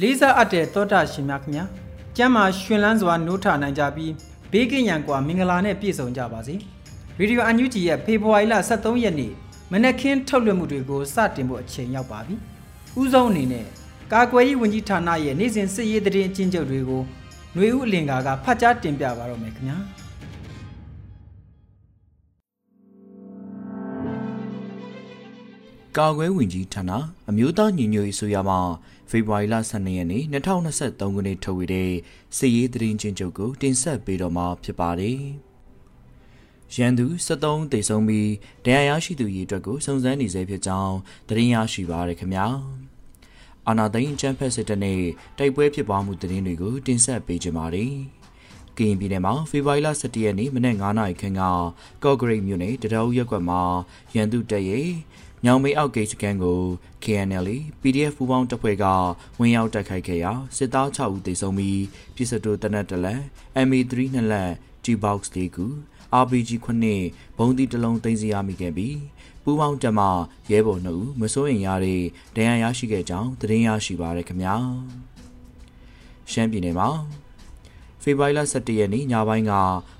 [0.00, 1.64] လေးစားအပ်တဲ့သောတာရှင်များခင်ဗျာ
[2.16, 4.12] ကျမ်းမာရှင်လန်းစွာနိုးထနိုင်ကြပြီး
[4.52, 6.54] ဘေးကင်းရန်ကွာမင်္ဂလာနဲ့ပြည့်စုံကြပါစေ
[7.18, 9.32] ရေဒီယိုအန်ယူဂျီရဲ့ဖေဖော်ဝါရီလ23ရက်နေ့
[9.72, 12.34] မနက်ခင်းထုတ်လွှင့်မှုတွေကိုစတင်ဖို့အချိန်ရောက်ပါပြီ
[13.00, 13.66] ဥဆုံးအနေနဲ့
[14.12, 17.02] ကာကွယ်ရေးဝန်ကြီးဌာနရဲ့နေ့စဉ်စစ်ရေးသတင်းအကျဉ်းချုပ်တွေကို
[17.54, 19.78] ຫນွေဦးအလင်္ကာကဖတ်ကြားတင်ပြပါတော့မယ်ခင်ဗျာ
[25.98, 26.90] ကာကွယ်ဝင်ကြီးဌာန
[27.30, 28.56] အမျိုးသားညီညွတ်ရေးဆိုရမှ
[29.10, 31.90] ဖေဖော်ဝါရီလ12ရက်နေ့2023ခုနှစ်ထုတ်ဝေတဲ့
[32.36, 35.20] စစ်ရေးသတင်းချင်းချုပ်ကိုတင်ဆက်ပေးတော့မှာဖြစ်ပါတယ်။
[36.76, 38.30] ရန်သူ73တိတ်ဆုံးပြီး
[38.64, 40.96] တရားရရှိသူရေးအတွက်ကိုစုံစမ်းနေစေဖြစ်ကြောင်း
[41.28, 42.46] သတင်းရရှိပါရခင်ဗျာ။
[43.68, 45.00] အာနာသိန်းချမ်းဖက်စစ်တပ်နဲ့
[45.38, 47.94] တိုက်ပွဲဖြစ်ပွားမှုသတင်းတွေကိုတင်ဆက်ပေးကြပါမယ်။
[48.76, 51.42] ကရင်ပြည်နယ်မှာဖေဖော်ဝါရီလ17ရက်နေ့မနက်9:00နာရီခန့်က
[52.04, 53.62] ကော့ဂရိတ်မြို့နယ်တရအုပ်ရက်ကွက်မှာ
[54.14, 54.88] ရန်သူတပ်ရဲ့
[55.44, 56.60] ညောင်မေအောက်ဂိတ်စကန်ကို
[57.04, 57.48] KNL
[57.80, 58.84] PDF ပူးပေါင်းတပ်ဖွဲ့က
[59.38, 61.82] ဝင်ရောက်တိုက်ခိုက်ခဲ့ရာစစ်သား6ဦးသေဆုံးပြီး
[62.14, 63.20] ပြည်စတိုတနက်တလက်
[63.66, 64.52] MA3 နှစ်လက်
[64.84, 65.66] G-box ၄ခု
[66.22, 67.04] RPG ခုနှစ်
[67.38, 68.98] ဘုံဒီတလုံးသိမ်းဆည်းရမိခဲ့ပြီး
[69.44, 70.06] ပူးပေါင်းတပ်မှ
[70.50, 72.02] ရဲဘော်2ဦးမစိုးရင်ရတဲ့
[72.36, 74.56] ဒဏ်ရာရရှိခဲ့ကြောင်းသတင်းရရှိပါရခင်ဗျာ
[76.32, 76.88] ရှမ်းပြည်နယ်မှာ
[78.02, 79.52] ဖေဖော်ဝါရီလ17ရက်နေ့ညပိုင်းက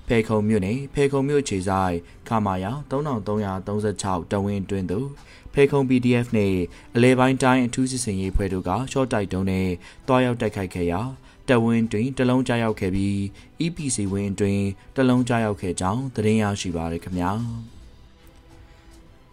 [0.09, 1.95] ဖေခုံမြို့နယ်ဖေခုံမြို့ခြေဆိုင်
[2.29, 5.09] ခမာယာ3336တဝင်းတွင်သို့
[5.55, 6.55] ဖေခုံ PDF နဲ့
[6.97, 9.69] အလဲပိုင်းတိုင်းအထူးစစ်စင်ရေးဖွဲ့တို့ကရှော့တိုက်တုံးနဲ့
[10.09, 11.01] တွားရောက်တိုက်ခိုက်ခဲ့ရာ
[11.49, 13.17] တဝင်းတွင်တလုံးကြားရောက်ခဲ့ပြီး
[13.65, 14.61] EPC ဝင်းတွင်
[14.97, 17.33] တလုံးကြားရောက်ခဲ့ကြောင်းသတင်းရရှိပါရခင်ဗျာ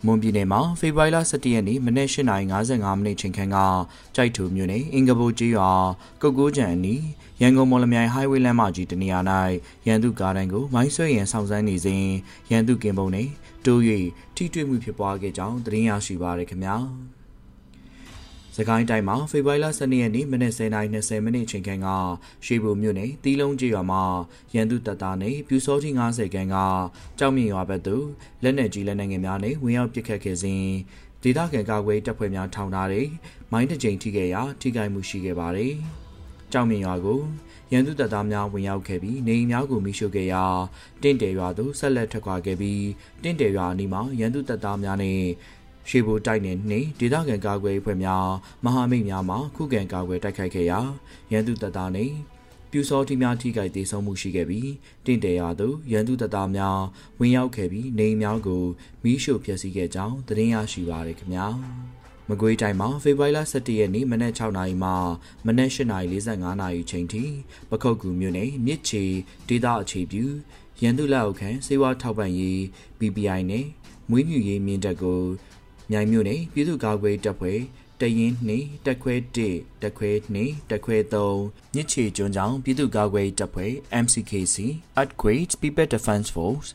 [0.07, 3.57] မွန်ပြည်နယ်မှာဖေဖော်ဝါရီလ17ရက်နေ့မနက်8:55မိနစ်ချိန်ခန့်က
[4.16, 5.72] ကြိုက်ထူမြို့နယ်အင်္ဂဘိုကျေးရွာ
[6.22, 7.03] ကုတ်ကိုးကျန်အနီး
[7.41, 9.19] ရန်ကုန်မော်လမြိုင် highway လမ်းမကြီးတနေရာ၌
[9.88, 12.03] ရန်သူကားတိုင်းကိုမိုင်းဆွဲရန်ဆောင်စမ်းနေစဉ်
[12.51, 13.29] ရန်သူကင်ပုံနှင့်
[13.66, 13.81] တိုး၍
[14.35, 16.75] ထိတွေ့မှုဖြစ်ပွားခဲ့ကြောင်းသတင်းရရှိပါရခင်ဗျာ
[18.59, 21.88] စကိုင်းတိုင်းမှာဖေဖော်ဝါရီလ12ရက်နေ့မနက်10:20မိနစ်အချိန်ခန့်က
[22.45, 24.03] ရွှေဘိုမြို့နယ်တီးလုံးကျေးရွာမှာ
[24.56, 26.56] ရန်သူတပ်သားနဲ့ပြူစောတိ90ခန်းက
[27.19, 28.06] ကြောက်မြင့်ရွာဘက်သို့
[28.44, 30.63] လက်နက်ကြီးလက်နက်ငယ်များနဲ့ဝင်ရောက်ပစ်ခတ်ခဲ့စဉ်
[31.23, 33.07] ဒေသခံကာကွယ်တပ်ဖွဲ့များထောင်ထားတဲ့
[33.51, 35.73] မိုင်းတစ်ကြိမ်ထိခဲ့ရာထိခိုက်မှုရှိခဲ့ပါတယ်။
[36.51, 37.22] ကြောက်မြင့်ရွာကို
[37.72, 40.44] ရန်သူတပ်သားများဝင်ရောက်ခဲ့ပြီးနေအိမ်များကိုမိရှုခဲ့ရာ
[41.01, 42.85] တင့်တယ်ရွာသို့ဆက်လက်ထွက်ခွာခဲ့ပြီး
[43.23, 45.22] တင့်တယ်ရွာအနီးမှာရန်သူတပ်သားများနဲ့
[45.89, 48.27] ရှေးဘူတိုက်နယ်နှင့်ဒေသခံကာကွယ်အဖွဲ့များ
[48.63, 50.79] မဟာမိတ်များမှခုခံကာကွယ်တိုက်ခိုက်ခဲ့ရာ
[51.31, 52.13] ရန်သူတပ်သားနှင့်
[52.71, 54.71] ပြူစောတိများထိခိုက်ဒေဆုံးမှုရှိခဲ့ပြီး
[55.05, 56.79] တင့်တယ်ရသို့ရန်သူတပ်သားများ
[57.19, 58.63] ဝင်ရောက်ခဲ့ပြီးနေအိမ်များကို
[59.03, 61.47] မိရှုဖျက်ဆီးခဲ့ကြောင်းသတင်းရရှိပါရခင်ဗျာ
[62.29, 64.91] မကွေးတိုင်းမှာဖေဖော်ဝါရီလ17ရက်နေ့မနက်6နာရီမှ
[65.45, 67.23] မနက်8:45နာရီချိန်ထိ
[67.69, 69.03] ပခုတ်ကူမြို့နယ်မြစ်ချေ
[69.47, 70.23] ဒေသအခြေပြု
[70.81, 72.59] ရန်သူလက်အောက်ခံစေဝါထောက်ပံ့ရေး
[72.99, 73.65] BPI နဲ့
[74.09, 75.21] မွေးမြူရေးမြင့်တက်ကို
[75.91, 77.59] မြိုင်မြို့နယ်ပြည်သူ့ကာကွယ်တပ်ဖွဲ့
[78.01, 79.13] တရင်နှင့်တက်ခွဲ
[79.49, 84.57] 1တက်ခွဲ2တက်ခွဲ3မြစ်ချေကျွန်းချောင်းပြည်သူ့ကာကွယ်တပ်ဖွဲ့ MCKC
[84.99, 86.69] Earthquake People Defense Force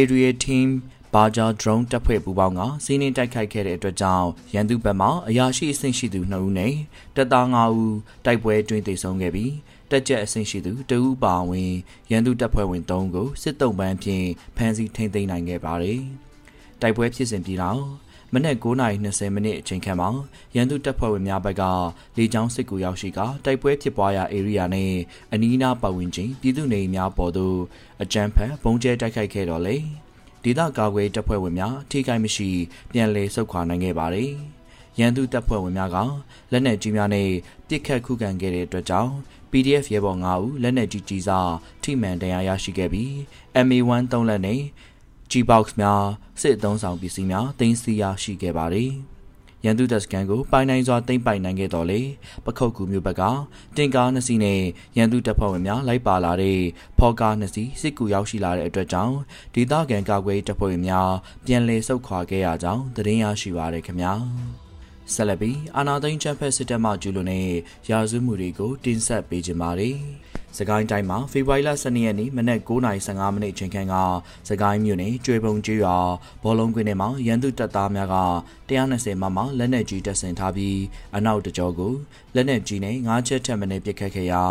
[0.00, 0.68] Area Team
[1.14, 6.74] ဘာဂျာ drone တပ်ဖွဲ့ပူးပေါင်းကစီးနှင်းတိုက်ခိုက်ခဲ့တဲ့အတွက်ကြောင့်ရန်သူဘက်မှအရာရှိအဆင့်ရှိသူ2ဦးနဲ့
[7.16, 9.52] တပ်သား5ဦးတိုက်ပွဲတွင်သေဆုံးခဲ့ပြီး
[9.90, 11.72] တက်ကြက်အဆင့်ရှိသူတဦးပါဝင်
[12.10, 14.26] ရန်သူတပ်ဖွဲ့ဝင်3ဦးကိုစစ်တုံးပန်းဖြင့်
[14.56, 16.00] ဖမ်းဆီးထိန်းသိမ်းနိုင်ခဲ့ပါတယ်။
[16.80, 17.82] တိုက်ပွဲဖြစ်စဉ်ပြီးတော့
[18.34, 20.10] မနက်9:20မိနစ်အချိန်ခန့်မှာ
[20.54, 21.62] ရန်သူတပ်ဖွဲ့ဝင်များဘက်က
[22.16, 24.92] လေကြောင်းစစ်ကူရောက်ရှိကတိုက်ပွဲဖြစ်ပွားရာဧရိယာနဲ့
[25.32, 27.56] အနီးအနားပတ်ဝန်းကျင်ပြည်သူနေအိမ်များပေါ်သို့
[28.02, 29.76] အကြမ်းဖက်ပုံကျဲတိုက်ခိုက်ခဲ့တော်လေ
[30.42, 32.50] ဒေသကာကွယ်တပ်ဖွဲ့ဝင်များထိခိုက်မရှိ
[32.92, 34.32] ပြန်လည်ဆုတ်ခွာနိုင်ခဲ့ပါတယ်။
[34.98, 35.96] ရန်သူတပ်ဖွဲ့ဝင်များက
[36.52, 37.28] လက်နက်ကြီးများနဲ့
[37.68, 39.12] ပစ်ခတ်ခုခံခဲ့တဲ့အတွက်ကြောင့်
[39.50, 41.52] PDF ရဲဘော်9ဦးလက်နက်ကြီးကြီးစား
[41.82, 43.10] ထိမှန်တရားရရှိခဲ့ပြီး
[43.66, 44.60] MA1 3လက်နဲ့
[45.34, 46.04] G-box များ
[46.40, 48.90] စစ်အုံဆောင်ပစ္စည်းများတင်စီရရှိခဲ့ပါတယ်။
[49.64, 52.00] ရန်သူတပ်စခန်းကိုပိုင်နိုင်စွာသိမ်းပိုက်နိုင်ခဲ့တော်လေ
[52.44, 53.22] ပခုတ်ကူမျိုးဘက်က
[53.76, 54.60] တင်ကားနှစ်စီးနဲ့
[54.96, 56.58] ရန်သူတပ်ဖွဲ့ဝင်များလိုက်ပါလာတဲ့
[56.98, 59.16] ဖော်ကားနှစ်စီးစစ်ကူရောက်ရှိလာတဲ့အတွက်ကြောင့်
[59.54, 61.10] ဒေသခံကာကွယ်တပ်ဖွဲ့ဝင်များ
[61.46, 64.12] ပြန်လည်ဆုတ်ခွာခဲ့ရကြောင်းသတင်းရရှိပါရခင်ဗျာ
[65.14, 67.48] ဆက်လက်ပြီးအာနာသိန်းချမ်ဖက်စစ်တပ်မှကျူးလွန်တဲ့
[67.90, 69.96] ရာဇဝမှုတွေကိုတင်ဆက်ပေးကြပါမယ်
[70.58, 73.94] စကိုင်းတိုင်းမှာဖေဖော်ဝါရီလ12ရက်နေ့မနက်9:15မိနစ်အချိန်ခန့်က
[74.48, 76.10] စကိုင်းမြို့နယ်ကျွေပုံကျွော်
[76.42, 78.16] ဘောလုံးကွင်းထဲမှာရန်သူတပ်သားများက
[78.70, 80.78] 120မမလက်နက်ကြီးတပ်ဆင်ထားပြီး
[81.16, 81.94] အနောက်တကြောကို
[82.34, 84.42] လက်နက်ကြီးနဲ့ငါးချက်ထပ်မံပစ်ခတ်ခဲ့ရာ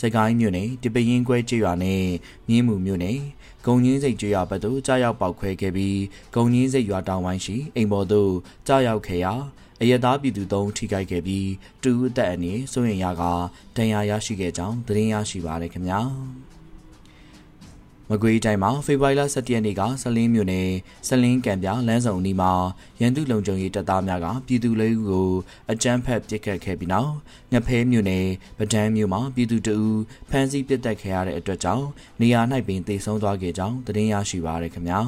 [0.00, 2.02] စကိုင်းမြို့နယ်တပရင်ကွဲကျွော်နဲ့
[2.48, 3.18] မြင်းမှုမြို့နယ်
[3.64, 6.00] ဂုံညင်းစိတ်ကျွော်ဘက်သို့ကြားရောက်ပောက်ခွဲခဲ့ပြီး
[6.34, 8.32] ဂုံညင်းစိတ်ရွာတောင်ဝိုင်းရှိအိမ်ပေါ်သို့
[8.66, 9.34] ကြားရောက်ခဲ့ရာ
[9.80, 11.48] အရသာပြည်သူသုံးထိခိုက်ခဲ့ပြီး
[11.82, 13.22] တူအသက်အနေစိုးရင်ရက
[13.76, 16.00] ဒဏ်ရာရရှိခဲ့ကြောင်းသတင်းရရှိပါရခင်ဗျာ
[18.10, 20.68] မကွေးတိုင်းမှာဖေဖော်ဝါရီလ17ရက်နေ့ကဆလင်းမြို့နယ်
[21.08, 22.52] ဆလင်းကံပြလမ်းဆောင်အနီးမှာ
[23.00, 25.28] ရန်သူလုံခြုံရေးတပ်သားများကပြည်သူလေးဦးကို
[25.70, 27.10] အကြမ်းဖက်ပစ်ခတ်ခဲ့ပြီးနောက်
[27.52, 28.26] ငဖဲမြို့နယ်
[28.58, 29.88] ဗဒန်းမြို့မှာပြည်သူတအူ
[30.30, 31.86] ဖမ်းဆီးပစ်တက်ခဲ့ရတဲ့အတွက်ကြောင့်
[32.20, 35.00] နေရာ၌ပင်တေဆုံးသွားခဲ့ကြောင်းသတင်းရရှိပါရခင်ဗျာ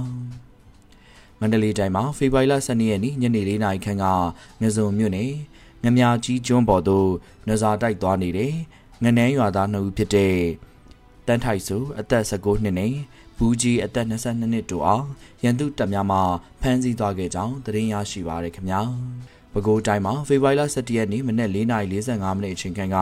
[1.41, 4.05] မန္တလေးတိုင်းမှာဖေဖော်ဝါရီလ12ရက်နေ့ညနေ4နာရီခန့်က
[4.63, 5.33] ငစုံမြို့နယ်
[5.85, 7.09] ငမြကြီးကျွန်းပေါ်သို့
[7.49, 8.53] နဇာတိုက်သွားနေတဲ့
[9.03, 10.37] ငနန်းရွာသားနှစ်ဦးဖြစ်တဲ့
[11.27, 12.93] တန်းထိုက်စုအသက်19နှစ်နဲ့
[13.37, 15.05] ဘူးကြီးအသက်22နှစ်တို့အား
[15.43, 16.19] ရန်သူတပ်များမှ
[16.61, 18.81] ဖမ်းဆီးသွားခဲ့ကြောင်းသတင်းရရှိပါရခင်ဗျာ။
[19.53, 22.99] ပဲခူးတိုင်းမှာဖေဖော်ဝါရီလ17ရက်နေ့မနက်4:45မိနစ်အချိန်ခန့်က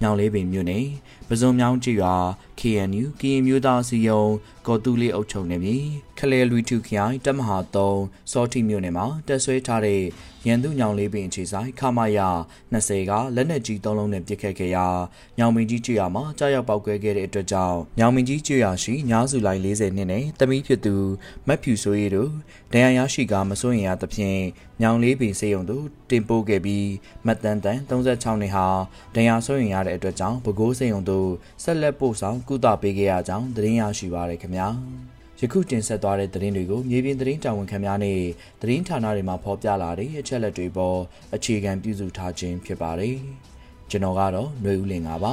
[0.00, 0.86] ညောင်လေးပင်မြို့နယ်
[1.28, 2.14] ပဇွန်မြောင်းကြီးရွာ
[2.60, 4.22] KNU ကရင်မျိုးသားစီယုံ
[4.66, 5.76] ကော်တူလေးအုပ်ချုပ်နေပြီ
[6.18, 10.02] ခလဲလူထုခရိုင်တပ်မဟာ3စောတိမြို့နယ်မှာတက်ဆွဲထားတဲ့
[10.46, 12.28] ရန်သူညောင်လေးပင်အခြေဆိုင်ခမာယာ
[12.72, 14.86] 20ကလက်နက်ကြီး၃လုံးနဲ့ပစ်ခတ်ခဲ့ရာ
[15.38, 20.94] ညောင်မင်းကြီးကျွာမှာကြားရောက်ပောက်ကွဲခဲ့တဲ့အတွက်ကြောင့်ညောင်မင်းကြီးကျွာရှိညာစုလိုက်40နှစ်နဲ့တမိဖြစ်သူ
[21.46, 22.30] မက်ဖြူဆိုရီတို့
[22.72, 24.40] ဒဏ်ရာရရှိကမစိုးရင်ရသဖြင့်
[24.82, 26.88] ညောင်လေးပင်စေယုံတို့တင်ပို့ခဲ့ပြီး
[27.26, 28.66] မတ်တန်တန်36နှစ်ဟာ
[29.14, 31.28] ဒဏ်ရာစိုးရင်ရတဲ့အတွက်ကြောင့်ပဲခူးစေယုံတို့
[31.62, 34.68] ဆက်လက်ပို့ဆောင်ကုသပေးခဲ့ရကြောင်းသတင်းရရှိပါရခင်ဗျာ
[35.40, 38.18] ယခုတင်ဆက်သွားတဲ့သတင်းတွေကိုမြေပြင်သတင်းတာဝန်ခံများနဲ့
[38.60, 40.98] သတင်းဌာနတွေမှာဖော်ပြလာတဲ့အချက်လက်တွေပေါ်
[41.34, 43.16] အခြေခံပြုစုထားခြင်းဖြစ်ပါတယ်
[43.90, 45.32] ကျွန်တော်ကတော့ຫນွေဦးလင်ပါ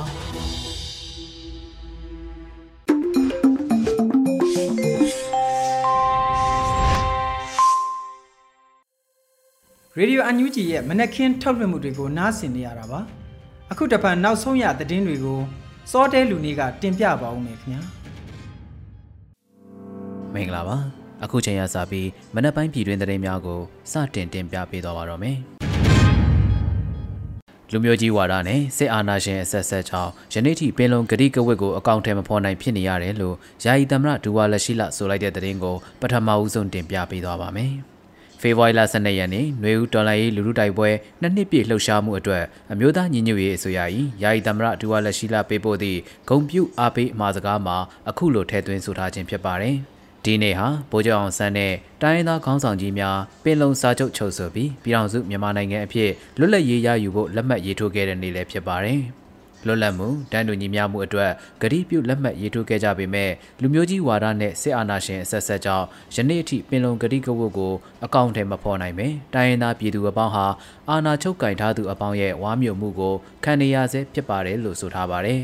[9.98, 13.00] ရေဒီယိုအန်ယူဂျီရဲ့မနက်ခင်းထုတ်လွှင့်မှုတွေကိုနားဆင်နေရတာပါ
[13.72, 15.40] အခုတပတ်နောက်ဆုံးရသတင်းတွေကို
[15.92, 17.82] စောတဲလူနေကတင်ပြပါဦးမယ်ခင်ဗျာ
[20.36, 20.78] မင်္ဂလာပါ
[21.24, 25.38] အခုချိန်ရစပြီးမနက်ပိုင်းပြည်တွင်သတင်းများကိုစတင်တင်ပြပေးသွားပါတော့မယ်
[27.72, 37.74] လူမျိုးကြီးဝါဒနဲ့စစ်အာဏာရှင်အဆက်ဆက်ကြောင့်ယနေ့ထိပင်လုံဂတိကဝတ်ကိုအကောင့်ထဲမဖော်နိုင်ဖြစ်နေရတယ်လို့ယာယီသမရဒူဝါလက်ရှိလဆိုလိုက်တဲ့သတင်းကိုပထမဦးဆုံးတင်ပြပေးသွားပါမယ်။
[38.42, 40.90] ဖေဖော်ဝါရီလ12ရက်နေ့ຫນွေဦးတော်လိုင်းရေးလူလူတိုက်ပွဲ
[41.22, 43.80] နှစ်နှစ်ပြည့်လှုပ်ရှားမှုအတွက်အမျိုးသားညီညွတ်ရေးအစိုးရ၏
[44.24, 47.78] ယာယီသမရဒူဝါလက်ရှိလာပေးပို့သည့်ဂုံပြုအားပေးအမှာစကားမှာ
[48.10, 49.78] အခုလိုထည့်သွင်းဆိုထားခြင်းဖြစ်ပါတယ်။
[50.26, 56.10] ဒီနေ့ဟာဗိုလ်ချုပ်အောင်ဆန်းနဲ့တိုင်းရင်းသားခေါင်းဆောင်ကြီးများပင်လုံစာချုပ်ချုပ်ဆိုပြီးပြည်ထောင်စုမြန်မာနိုင်ငံအဖြစ်
[56.40, 59.02] လွတ်လပ်ရေးရယူဖို့လက်မှတ်ရေးထိုးခဲ့တဲ့နေ့လည်းဖြစ်ပါတယ်။
[59.66, 61.32] လွတ်လပ်မှုတန်းတူညီမျှမှုအတွက်
[61.62, 63.32] ဂတိပြုလက်မှတ်ရေးထိုးခဲ့ကြပေမဲ့
[63.62, 65.86] လူမျိုးကြီးဝါဒနဲ့စစ်အာဏာရှင်အဆက်ဆက်ကြောင့်
[66.16, 67.74] ယနေ့အထိပင်လုံဂတိကဝတ်ကို
[68.06, 70.46] အကောင့်ထဲမဖော်နိုင်ပဲတိုင်းရင်းသားပြည်သူအပေါင်းဟာ
[70.90, 75.42] အာဏာချုပ်ကင်ထားသူအပေါင်းရဲ့ဝါမျိုးမှုကိုခံနေရဆဲဖြစ်ပါတယ်လို့ဆိုထားပါတယ်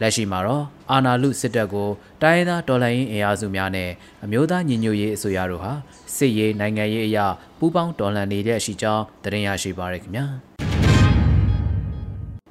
[0.00, 1.90] လက်ရှိမှာတော့အာနာလူစစ်တပ်ကို
[2.22, 3.90] တိုင်းရင်းသားတော်လှန်ရေးအင်အားစုများနဲ့
[4.24, 5.72] အမျိုးသားညီညွတ်ရေးအစိုးရတို့ဟာ
[6.16, 7.26] စစ်ရေးနိုင်ငံရေးအရာ
[7.58, 10.71] ပူးပေါင်းတော်လှန်နေတဲ့အရှိကြောင်းသတင်းရရှိပါရခင်ဗျာ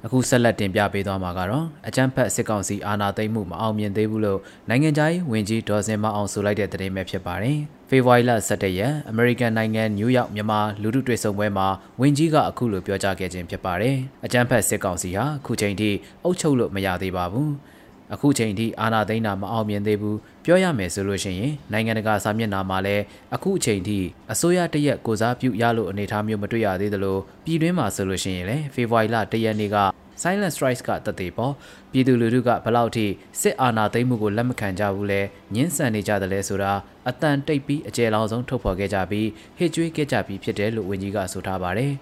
[0.04, 11.66] အခုဆက်လက်တင်ပြပေးသွားမှာကတော့အကြမ်းဖက်စစ်ကောင်စီအာဏာသိမ်းမှုမအောင်မြင်သေးဘူးလို့နိုင်ငံခြားရေးဝန်ကြီးဒေါ်စင်မအောင်ဆိုလိုက်တဲ့သတင်းပဲဖြစ်ပါတယ်။ဖေဖော်ဝါရီလ17ရက်အမေရိကန်နိုင်ငံနယူးယောက်မြန်မာလူထုတွေ့ဆုံပွဲမှာ
[12.00, 15.90] ဝန်ကြီးကအခုလိုပြောကြားခဲ့ခြင်းဖြစ်ပါတယ်။အကြမ်းဖက်စစ်ကောင်စီဟာအခုချိန်ထိ
[16.24, 17.50] အုပ်ချုပ်လို့မရသေးပါဘူး။
[18.14, 23.98] အခုချိန်ထိအာဏာသိမ်းတာမအောင်မြင်သေးဘူး ပြောရမယ်ဆိုလို့ရှိရင်နိုင်ငံတကာစာမျက်နှာမှာလည်းအခုချိန်ထိ
[24.32, 29.78] အစိုးရတရက်ကိုစားပြုရလို့အနေအထားမျိုးမတွေ့ရသေးသလိုပြည်တွင်းမှာဆိုလို့ရှိရင်လည်းဖေဖော်ဝါရီလ၁ရက်နေ့က
[30.22, 31.52] Silent Strikes ကတသေးပေါ်
[31.92, 33.06] ပြည်သူလူထုကဘလောက်ထိ
[33.40, 35.20] စစ်အာဏာသိမ်းမှုကိုလက်မခံကြဘူးလဲ
[35.54, 36.72] ညှင်းဆန်နေကြတယ်လဲဆိုတာ
[37.08, 41.92] အတန်တိတ်ပြီးအကျယ်လောင်ဆုံးထုတ်ဖော်ခဲ့ကြပြီးဟစ်ကြွေးခဲ့ကြပြီးဖြစ်တယ်လို့ဝန်ကြီးကဆိုထားပါတယ်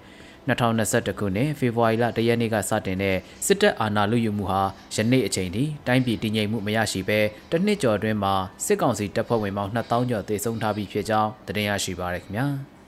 [0.48, 3.16] 2021ခုနှစ်ဖေဖော်ဝါရီလ၁ရက်နေ့ကစတင်တဲ့
[3.46, 4.62] စစ်တပ်အာဏာလုယူမှုဟာ
[4.94, 7.20] ယနေ့အချိန်ထိတိုင်းပြည်တည်ငြိမ်မှုမရရှိဘဲ
[7.50, 12.46] တစ်နှစ်ကျော်အတွင်းမှာစစ်ကောင်စီတပ်ဖွဲ့ဝင်ပေါင်း2000ကျော်သေဆုံးထားပြီးဖြစ်ကြောင်းသတင်းရရှိပါရခင်ဗျာ။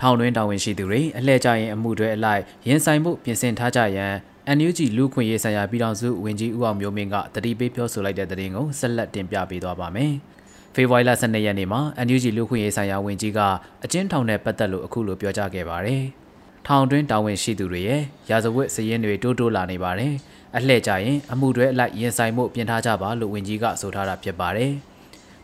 [0.00, 4.14] ထောင်တွင်းတာဝန်ရှိသူတွေအလှည့်ကျရင်အမှုတွေအလိုက်ရင်ဆိုင်မှုပြင်ဆင်ထားကြရန်
[4.56, 10.12] NUG လူခွင့်ရေးဆိုင်ရာပြည်ထောင်စုဝန်ကြီးဦးအောင်မျိုးမင်းကတတိပေးပြောဆိုလိုက်တဲ့သတင်းကိုဆက်လက်တင်ပြပေးသွားပါမယ်။
[10.74, 13.40] ဖေဖော်ဝါရီလ12ရက်နေ့မှာ NUG လူခွင့်ရေးဆိုင်ရာဝန်ကြီးက
[13.84, 16.02] အကျဉ်းထောင်နဲ့ပတ်သက်လို့အခုလိုပြောကြားခဲ့ပါတယ်။
[16.66, 20.12] ထောင်တွင်းတာဝန်ရှိသူတွေရဲ့ရာဇဝတ်စည်ရင်းတွေတိုးတိုးလာနေပါတယ်။
[20.56, 24.72] အလှည့်ကြရင်အမှုတွေအလိုက်ရင်ဆိုင်မှုပြင်ထားကြပါလို့ဝန်ကြီးကဆိုထားတာဖြစ်ပါတယ်။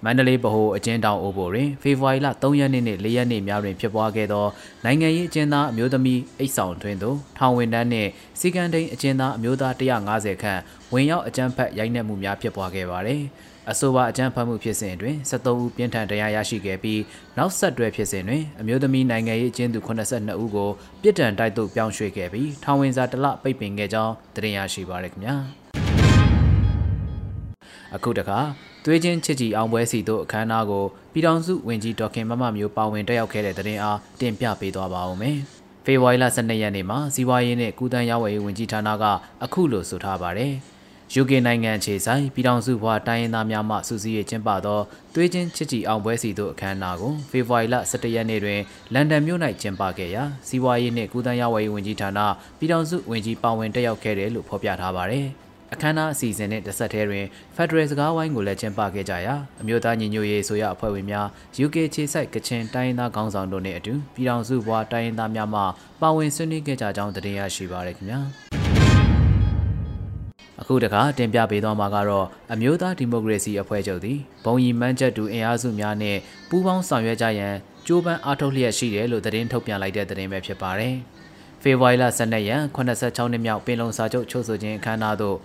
[0.04, 4.46] မန္တလေးဗဟိုအကျဉ်းတောင်အိုဘိုတွင်ဖေဖော်ဝါရီလ3ရက်နေ့နှင့်4ရက်နေ့များတွင်ဖြစ်ပွားခဲ့သော
[4.84, 8.10] နိုင်ငံရေးအကျဉ်းသားအမျိုးသမီးအိတ်ဆောင်တွင်သို့ထောင်ဝင်တန်းနှင့်
[8.40, 10.60] စီကံတိန်အကျဉ်းသားအမျိုးသား150ခန့်
[10.92, 13.22] ဝင်ရောက်အကြမ်းဖက်ရိုက်နှက်မှုများဖြစ်ပွားခဲ့ပါသည်
[13.70, 17.00] အဆိုပါအကြမ်းဖက်မှုဖြစ်စဉ်တွင်73ဦးပြင်းထန်တရားရရှိခဲ့ပြီး
[17.38, 20.70] နောက်ဆက်တွဲဖြစ်စဉ်တွင်အမျိုးသမီးနိုင်ငံရေးအကျဉ်းသူ82ဦးကို
[21.02, 25.36] ပြစ်ဒဏ်တိုက်သို့ပြောင်းရွှေ့ခဲ့ပြီးထောင်ဝင်စာတစ်လပိတ်ပင်ခဲ့ကြောင်းသိရရှိပါရခင်ဗျာ
[27.94, 28.38] အခုတခါ
[28.88, 35.37] သွေးချင်းချစ်ကြည်အောင်ပွဲစီတို့အခမ်းအနားကိုပြည်ထောင်စုဝန်ကြီးဒေါက်ခင်မမမျိုးပါဝင်တက်ရောက်ခဲ့တဲ့တဲ့တင်အားတင်ပြပေးသွားပါဦးမယ်။
[35.85, 39.05] ဖေဖော်ဝါရီလ12ရက်နေ့မှာစီးပွားရေးနဲ့ကုသန်းရောင်းဝယ်ရေးဝန်ကြီးဌာနက
[39.45, 40.52] အခုလိုဆိုထားပါတယ်။
[41.21, 44.81] UK နိုင်ငံခြေဆိုင်ပြည်ထောင်စုဘွားတိုင်းရင်းသားများမှစူးစီးရေးကျင်းပသော
[45.14, 48.61] သွေးချင်းချစ်ကြည်အောင်ပွဲစီတို့အခမ်းအနားကိုဖေဖော်ဝါရီလ17ရက်နေ့တွင်
[48.95, 52.21] လန်ဒန်မြို့၌ကျင်းပခဲ့ရာစီးပွားရေးနှင့်ကုသန်းရောင်းဝယ်ရေးဝန်ကြီးဌာန
[52.59, 55.28] ပြည်ထောင်စုဝန်ကြီးပါဝင်တက်ရောက်ခဲ့တယ်လို့ဖော်ပြထားပါတယ်။
[55.76, 61.26] အခမ်းအနားအစီအစဉ်နဲ့တဆက်တည်းတွင် Federal စကားဝိုင်းကိုလည်းကျင်းပခဲ့ကြရာအမျိုးသားညီညွတ်ရေးဆိုရအဖွဲ့ဝင်များ
[61.64, 65.62] UK ခြေစိုက်ကချင်တိုင်းရင်းသားခေါင်းဆောင်တို့နဲ့အတူပြည်ထောင်စုဘွားတိုင်းရင်းသားများမှ
[66.00, 68.21] ပါဝင်ဆွေးနွေးခဲ့ကြကြောင်းတင်ရရှိပါရခင်ဗျာ
[70.61, 76.16] အခုတခါတင်ပြပေးသွားမှာကတော့အမျိုးသားဒီမိုကရေစီအဖွဲ့ချုပ်သည်ဘုံရီမန်းချက်တူအင်အားစုများနဲ့
[76.49, 77.54] ပူးပေါင်းဆောင်ရွက်ကြရန်
[77.87, 80.97] ကြိုးပမ်းအားထုတ်လျက်ရှိတယ်လို့သတင်းထုတ်ပြန်လိုက်တဲ့သတင်းပဲဖြစ်ပါတယ်။
[81.62, 85.37] ဖေဖော်ဝါရီလ12ရက်86နှစ်မြောက်ပင်လုံစာချုပ်ချုပ်ဆိုခြင်းအခမ်းအနားသို့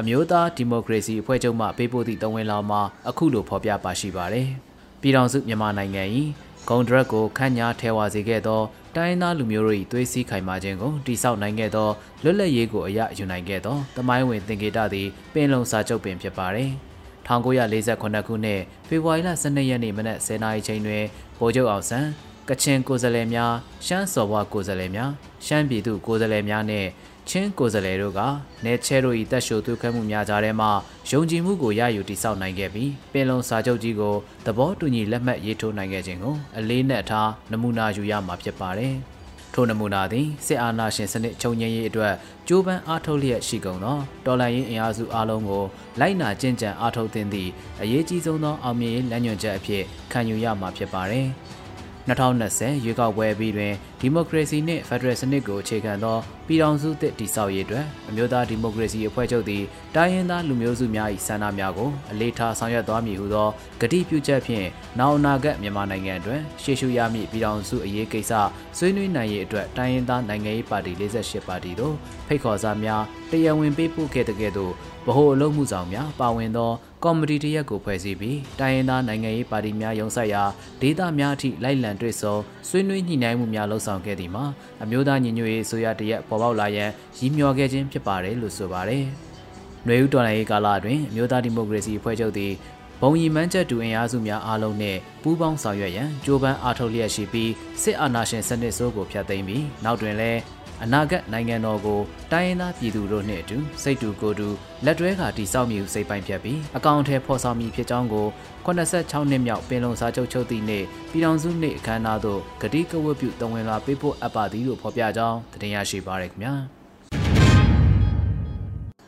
[0.00, 4.48] အမျိုးသားဒီမိုကရေစီအဖွဲ့ချုပ်မှပေးပို့သည့်တဝင်လောင်မှာအခုလိုဖော်ပြပါရှိပါတယ်။
[5.00, 6.02] ပြည်ထောင်စုမြန်မာနိုင်ငံ၏
[6.68, 8.62] ဂုံဒရက်ကိုခန့်ညာထဲဝါစေခဲ့သော
[8.96, 11.88] တိုင်းသားလူမျိုးတို့၏သွေးစည်းခိုင်မာခြင်းကိုတိဆောက်နိုင်ခဲ့သော
[12.24, 16.70] လွတ်လပ်ရေးကိုအရယူနိုင်ခဲ့သောတမိုင်းဝင်သင်္ကေတသည်ပင်လုံစာချုပ်ပင်ဖြစ်ပါတယ်။
[17.26, 21.04] 1948ခုနှစ်ဖေဖော်ဝါရီလ12ရက်နေ့မနက်10:00နာရီချိန်တွင်
[21.38, 22.08] ဗိုလ်ချုပ်အောင်ဆန်း
[22.48, 23.52] ကချင်ကိုယ်စားလှယ်များ
[23.86, 25.10] ရှမ်းစော်ဘွားကိုယ်စားလှယ်များ
[25.46, 26.86] ရှမ်းပြည်သူကိုယ်စားလှယ်များနဲ့
[27.28, 28.20] ချင်းကိုယ်စားလှယ်တို့က
[28.64, 30.66] နေချဲတို့၏တက်ရှိုသွေးခွဲမှုများကြားထဲမှ
[31.10, 34.14] ယုံကြည်မှုကိုရယူတည်ဆောက်နိုင်ခဲ့ပြီးပင်လုံစာချုပ်ကြီးကို
[34.46, 38.94] သဘောတူညီလက်မှတ်ရေးထိုးနိုင်ခဲ့ခြင်းကိုအလေးနက်ထားနမူနာယူရမှာဖြစ်ပါတယ်။
[39.52, 42.14] ထိုနမူနာသည်စစ်အာဏာရှင်စနစ်ချုပ်ငြိမ်းရေးအတွက်
[42.48, 45.64] ကြိုးပမ်းအားထုတ်လျက်ရှိကုန်သောတော်လှန်ရေးအင်အားစုအလုံးကို
[46.00, 47.50] လိုက်နာကျင့်ကြံအားထုတ်သင့်သည့်
[47.82, 51.26] အရေးကြီးဆုံးသောအောင်မြင်ရေးလမ်းညွှန်ချက်အဖြစ်ခံယူရမှာဖြစ်ပါတယ်။
[52.08, 59.62] 2020ရွေးကောက်ပွဲပြီးတွင်ဒီမိုကရေစီနှင့်ဖက်ဒရယ်စနစ်ကိုအခြေခံသောပြည်ထောင်စုသစ်တည်ဆောက်ရေးအတွက်အမျိုးသားဒီမိုကရေစီအဖွဲ့ချုပ်သည်
[59.96, 63.48] တိုင်းရင်းသားလူမျိုးစုများ၏ဆန္ဒများကိုအလေးထားဆောင်ရွက်သွားမည်ဟုသော
[63.80, 64.66] ကတိပြုချက်ဖြင့်
[64.98, 68.32] နောက်အနာဂတ်မြန်မာနိုင်ငံအတွင်းရှေ့ရှုရမည့်ပြည်ထောင်စုအရေးကိစ္စ
[68.78, 71.94] ဆွေးနွေးနိုင်ရေးအတွက်တိုင်းရင်းသားနိုင်ငံရေးပါတီ48ပါတီတို့
[72.26, 74.72] ဖိတ်ခေါ်စာများတရားဝင်ပေးပို့ခဲ့တဲ့ကဲ့သို့
[75.06, 76.70] ဗဟိုအလုပ်မှုဆောင်များပါဝင်သော
[77.06, 80.42] ကော်မတီတရက်ကိုဖွဲ့စည်းပြီးတိုင်းရင်းသားနိုင်ငံရေးပါတီများရုံးဆက်ရာ
[80.80, 82.34] ဒေသများအထိလိုက်လံတွေ့ဆုံ
[82.68, 84.44] ဆွေးနွေးညှိနှိုင်းမှုများလှုပ်ဆောင်ခဲ့သည်မှာ
[84.82, 89.04] အမျိုးသားညီညွတ်ရေးဆိုရတရက်ပေါ်ပေါက်လာရန်ရည်မျှော်ခဲ့ခြင်းဖြစ်ပါတယ်လို့ဆိုပါတယ်။
[89.84, 92.52] ຫນွေဦးတော်လှန်ရေးကာလအတွင်းအမျိုးသားဒီမိုကရေစီအဖွဲ့ချုပ်သည်
[93.00, 100.40] ဘုံရီမန်းချက်တူအင်အားစုများအားလုံးနဲ့ပူးပေါင်းဆောင်ရွက်ရန်ကြိုးပမ်းအားထုတ်လျက်ရှိပြီးစစ်အာဏာရှင်စနစ်ဆိုးကိုဖျက်သိမ်းပြီးနောက်တွင်လည်း
[100.82, 102.00] အနာဂတ်နိုင်ငံတော်ကို
[102.32, 104.48] တိုင်းရင်းသားပြည်သူတို့နှင့်အတူစိတ်တူကိုယ်တူ
[104.84, 108.26] လက်တွဲခါတည်ဆောက်မည်ဟုစိတ်ပိုင်ဖြတ်ပြီးအကောင့်ထဲဖော်ဆောင်မည်ဖြစ်ကြောင်းကို
[108.66, 116.54] 86နှစ်မြောက်ပင်လုံစာချုပ်ချုပ်သည့်နေ့ပြည်ထောင်စုနေ့အခမ်းအနားသို့ဂတိကဝတ်ပြုတဝင်လာပေးဖို့အပ်ပါသည်လို့ဖော်ပြကြောင်းတင်ရရှိပါရခင်ဗျာ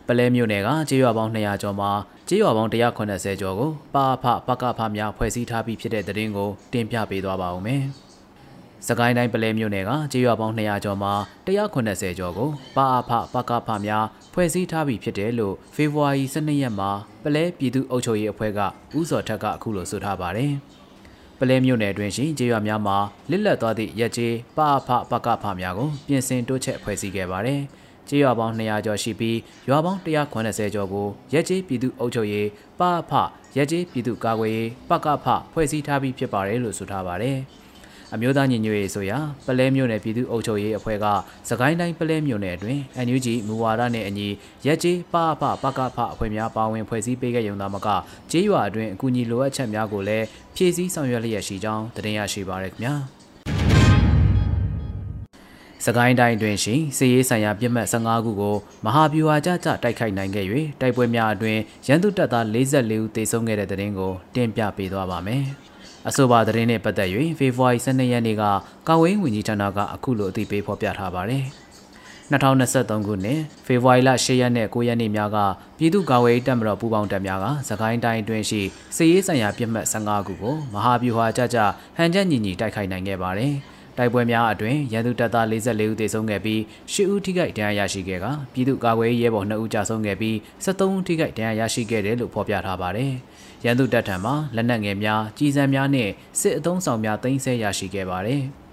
[0.07, 1.91] ပလဲမြို့နယ်ကကျေးရွာပေါင်း200ကျော်မှာ
[2.29, 7.85] ကျေးရွာပေါင်း180ကျော်ကိုပါဖပကဖများဖွဲ့စည်းထားပြီးဖြစ်တဲ့တဲ့ရင်ကိုတင်ပြပေးသွားပါဦးမယ်။
[8.87, 11.13] စကိုင်းတိုင်းပလဲမြို့နယ်ကကျေးရွာပေါင်း200ကျော်မှာ
[11.47, 16.91] 190ကျော်ကိုပါအဖပကဖများဖွဲ့စည်းထားပြီးဖြစ်တယ်လို့ဖေဖော်ဝါရီ12ရက်မှာ
[17.23, 18.61] ပလဲပြည်သူ့အုပ်ချုပ်ရေးအဖွဲ့က
[18.99, 20.53] ဥစော်ထက်ကအခုလိုဆိုထားပါတယ်။
[21.39, 22.97] ပလဲမြို့နယ်အတွင်းရှိကျေးရွာများမှာ
[23.31, 27.61] လစ်လက်သွားသည့်ရက်ကျေးပါအဖပကဖများကိုပြင်ဆင်တိုးချဲ့ဖွဲ့စည်းခဲ့ပါတယ်။
[28.09, 32.49] ကျေးရွာပေါင်း200ကျော်ရှိပြီးရွာပေါင်း190ကျော်ကိုရက်ကျေးပြည်သူ့အုပ်ချုပ်ရေး
[32.81, 33.13] ပအဖ
[33.57, 37.39] ရက်ကျေးပြည်သူ့ကာကွယ်ရေးပကဖဖွဲ့စည်းထားပြီးဖြစ်ပါတယ်လို့ဆိုထားပါတယ်။
[38.15, 41.07] အမျိုးသားညီညွတ်ရေးဆိုရာပလဲမြို့နယ်ပြည်သူ့အုပ်ချုပ်ရေးအဖွဲ့က
[41.49, 44.29] စကိုင်းတိုင်းပလဲမြို့နယ်အတွင်း NUG မူဝါဒနဲ့အညီ
[44.67, 47.89] ရက်ကျေးပအဖပကဖအဖွဲ့များပါဝင်ဖွဲ့စည်းပေးခဲ့ရုံသာမက
[48.31, 52.95] ကျေးရွာအတွင်းအကူအညီလိုအပ်ချက်များကိုလည်းဖြည့်ဆည်းဆောင်ရွက်လျက်ရှိကြောင်းတင်ရရှိပါရခင်ဗျာ
[55.85, 60.47] စကိုင်းတိုင်းတွင်ရှိစီရေးဆိုင်ရာပြစ်မှတ်15ခုကိုမဟာဗျူဟာကြကြတိုက်ခိုက်နိုင်ခဲ့၍
[60.81, 65.45] တိုက်ပွဲများအတွင်ရန်သူတပ်သား44ဦးသေဆုံးခဲ့တဲ့တဲ့တင်ကိုတင်ပြပေးသွားပါမယ်။
[66.07, 68.45] အဆိုပါသတင်းနဲ့ပတ်သက်၍ဖေဖော်ဝါရီ12ရက်နေ့က
[68.89, 71.45] ကာဝေးဝန်ကြီးဌာနကအခုလိုအသိပေးဖော်ပြထားပါတယ်။
[72.33, 75.39] 2023ခုနှစ်ဖေဖော်ဝါရီလ10ရက်နဲ့9ရက်နေ့များက
[75.79, 78.63] ပြည်သူ့ကာကွယ်ရေးတပ်မတော်ပူးပေါင်းတပ်များကစကိုင်းတိုင်းအတွင်းရှိ
[78.97, 81.59] စစ်ရေးဆိုင်ရာပြစ်မှတ်15ခုကိုမဟာဗျူဟာကြကြ
[81.97, 83.55] ဟန်ချက်ညီညီတိုက်ခိုက်နိုင်ခဲ့ပါတယ်။
[83.99, 86.61] တိုက်ပွဲများအတွင်းရန်သူတပ်သား44ဦးသေဆုံးခဲ့ပြီး
[86.93, 93.13] 10ဦးထိခိုက်ဒဏ်ရာရရှိခဲ့ကပြည်သူ့ကာကွယ်ရေးရဲဘော်2ဦးကြာဆုံးခဲ့ပြီး73ဦးထိခိုက်ဒဏ်ရာရရှိခဲ့တယ်လို့ဖော်ပြထားပါတယ်။
[93.65, 98.43] ရန်သူတပ်ထံမှလက်နက်ငယ်များကြီးစံများနဲ့စစ်အုံဆောင်များတင်ဆက်ရရှိခဲ့ပါတယ်။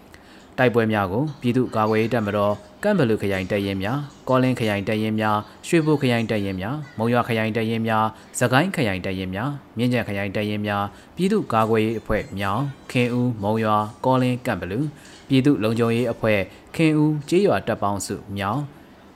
[0.58, 2.54] တိုက်ပွဲများကိုပြည်သူ့ကာကွယ်ရေးတပ်မတော်
[2.84, 8.06] ကမ်ဘလူခရိုင်တပ်ရင်းများကောလင်းခရိုင်တပ်ရင်းများရွှေဘိုခရိုင်တပ်ရင်းများမုံရွာခရိုင်တပ်ရင်းများ
[8.40, 10.84] သကိုင်းခရိုင်တပ်ရင်းများမြင်းကြံခရိုင်တပ်ရင်းများ
[11.16, 14.80] ပြည်သူ့ကာကွယ်ရေးအဖွဲ့မြောင်ခင်ဦးမုံရွာကောလင်းကမ်ဘလူ
[15.28, 16.40] ပြည်သူ့လုံခြုံရေးအဖွဲ့
[16.76, 18.62] ခင်ဦးကျေးရွာတပ်ပေါင်းစုမြောင်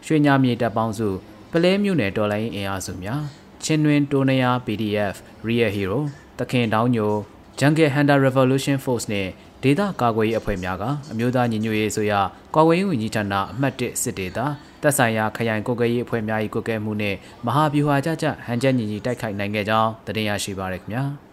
[0.06, 1.10] ရွှေညာမြေတပ်ပေါင်းစု
[1.52, 3.24] ပလဲမြို့နယ်တော်လိုင်းအင်အားစုများ
[3.64, 5.16] ချင်းတွင်တိုးနယာ PDF
[5.48, 6.00] Real Hero
[6.40, 7.14] တခင်တောင်းညို
[7.60, 9.28] Jungle Hunter Revolution Force နဲ့
[9.64, 12.14] ဒေသကာကွယ်ရေးအဖွဲ့များကအမျိုးသားညီညွတ်ရေးဆိုရ
[12.56, 14.40] ကာကွယ်ရေးဝန်ကြီးဌာနအမှတ်1စစ်ဒေသ
[14.82, 21.29] တပ်ဆိုင်ရာခရိုင်ကိုကဲရေးအဖွဲ့များ၏ကိုကဲမှုနှင့်မဟာဗျူဟာကြကြဟန်ချက်ညီညီတိုက်ခိုက်နိုင်ခဲ့ကြောင်းတင်ရရှိပါရခင်ဗျာ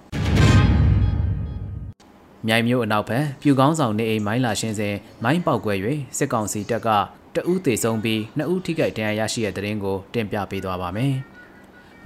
[2.49, 5.75] မြိုင်မျိုးအနောက်ဘက်ပြူကောင်းဆောင်နေအိမ်မိုင်းလာရှင်းစဉ်မိုင်းပေါက်ကွဲ၍
[6.19, 6.89] စစ်ကောင်စီတပ်က
[7.35, 11.15] တအူးသေဆုံးပြီးနှစ်ဦးထိခိုက်ဒဏ်ရာရရှိတဲ့တဲ့ရင်ကိုတင်ပြပေးသွားပါမယ်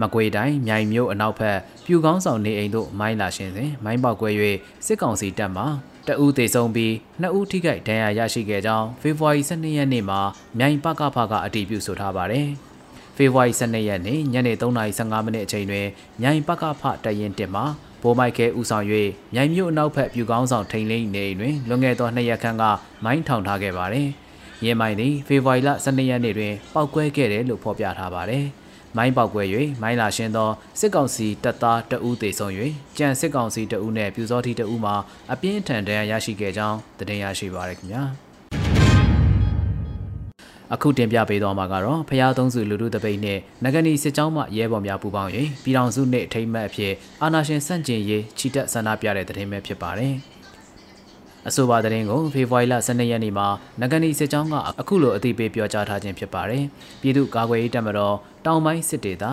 [0.01, 4.31] မကွေတိုင်းမြိုင်မြို့အနောက်ဘက်ပြူကောင်းဆောင်နေအိမ်တို့မိုင်းလာရှင်းစဉ်မိုင်းပေါက်ကွဲ၍
[4.87, 5.65] စစ်ကောင်စီတပ်မှ
[6.07, 10.21] တအူးသေဆုံးပြီးနှစ်ဦးထိခိုက်ဒဏ်ရာရရှိခဲ့ကြောင်းဖေဖော်ဝါရီ12ရက်နေ့မှာ
[10.59, 12.49] မြိုင်ပကဖကအတည်ပြုဆိုထားပါတယ်။
[13.17, 15.87] ဖေဖော်ဝါရီ12ရက်နေ့ညနေ3:15မိနစ်အချိန်တွင်
[16.23, 17.65] မြိုင်ပကဖတရင်တင်မှာ
[18.03, 18.87] ဘိုးမိုက်ကဲဦးဆောင်၍
[19.35, 22.65] မြိုင်မြို့အနောက်ဘက်ပြူကောင်းဆောင်ထိန်လိမ့်နေတွင်လွန်ခဲ့သောနှစ်ရက်ခန့်က
[23.05, 24.09] မိုင်းထောင်ထားခဲ့ပါတယ်။
[24.65, 28.45] ရဲမိုင်းသည်ဖေဖော်ဝါရီလ12ရက်နေ့တွင်ပောက်ကွဲခဲ့တယ်လို့ဖော်ပြထားပါတယ်။
[28.97, 29.43] မိုင်းပေါက်ကွဲ၍
[29.83, 32.53] မိုင်းလာရှင်းသောစစ်ကောင်စီတပ်သားတအူးသေဆုံး၍
[32.99, 34.93] ကြံစစ်ကောင်စီတအူးနှင့်ပြူစောတိတအူးမှ
[35.33, 38.03] အပြင်းထန်ဒဏ်ရာရရှိခဲ့ကြောင်းသတင်းရရှိပါရခင်ဗျာ
[40.75, 45.31] အခုတင်ပြပေးသွားမှာကတော့ဖျားသုံးစုလူထုတပိတ်နဲ့နဂနီစစ်ကြောင်းမှရဲဘော်များပူးပေါင်း၍
[45.65, 50.15] ပြည်တော်စုနှင့်ထိမ့်မှတ်အဖြစ်အာနာရှင်စန့်ကျင်ရေးချီတက်ဆန္ဒပြတဲ့သတင်းပဲဖြစ်ပါတယ်။
[51.49, 53.49] အဆိုပါသတင်းကိုဖေဖော်ဝါရီလ12ရက်နေ့မှာ
[53.81, 56.65] နဂနီစစ်ကြောင်းကအခုလိုအသိပေးပြောကြားထားခြင်းဖြစ်ပါတယ်။
[57.01, 58.17] ပြည်သူ့ကာကွယ်ရေးတပ်မတော်
[58.47, 59.25] တောင်ပိုင်းစစ်ဒေသ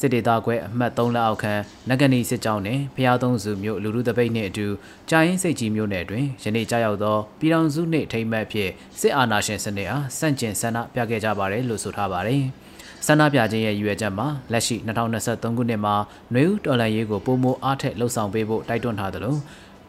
[0.00, 1.54] စစ်ဒေသခွဲအမှတ်3လက်အောက်ခံ
[1.88, 4.66] နဂနီစစ်ကြောင်းနဲ့ဖျားသုံးစုမြို့လူလူတပိတ်နှင့်အတူ
[5.10, 12.42] ကြာရင်စိတ်ကြီးမြို့နယ်တွင်ယနေ့ကြာရောက်သောပြည်ထောင်စုနှင့်ထိမ့်မှတ်ဖြင့်စစ်အာဏာရှင်စနစ်အားဆန့်ကျင်ဆန္ဒပြခဲ့ကြပါတယ်လို့ဆိုထားပါတယ်။
[13.06, 15.94] ဆန္ဒပြခြင်းရဲ့ရည်ရွယ်ချက်မှာလက်ရှိ2023ခုနှစ်မှာ
[16.34, 19.36] နွေဦးတော်လှန်ရေးကိုပုံမအားထက်လှုပ်ဆောင်ပေးဖို့တိုက်တွန်းထားသလို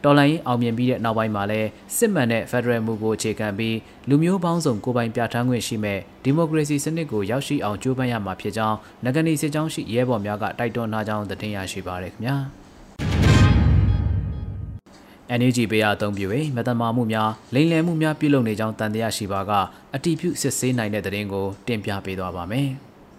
[0.04, 3.76] တော်လိုင်းအောင်မြင်ပြီးတဲ့နောက်ပိုင်းမှာလည်းစစ်မှန်တဲ့ Federal မူကိုအခြေခံပြီး
[4.08, 12.36] လူမျိုးပေါင်းစုံကိုပိုင်ပြဋ္ဌာန်းခွင့်ရှိမဲ့ဒီမိုကရေစီစနစ်ကိုရောက်ရှိအောင်ကြိုးပမ်းရမှာဖြစ်ကြောင်းနဂနီစစ်ကြောင်းရှိရဲဘော်များကတိုက်တွန်းထားကြောင်းသတင်းရရှိပါရခင်ဗျာ
[15.38, 19.52] NUG ပေးအသုံးပြု၍မတမာမှုများလိမ်လည်မှုများပြုလုပ်နေကြောင်းတန်တရားရှိပါက
[19.94, 22.68] အတိပြုစစ်ဆေးနိုင်တဲ့သတင်းကိုတင်ပြပေးသွားပါမယ်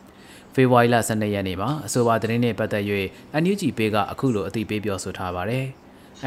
[0.53, 2.83] ။ဖေဖော်ဝါရီလ12ရက်နေ့မှာအဆိုပါသတင်းနဲ့ပတ်သက်၍
[3.43, 5.67] NUG ပေးကအခုလိုအသိပေးပြောဆိုထားပါတယ်။